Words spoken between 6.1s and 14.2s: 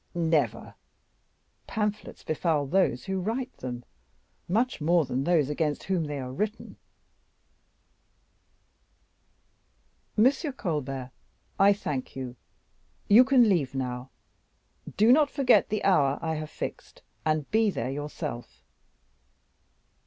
are written. M. Colbert, I thank you. You can leave now.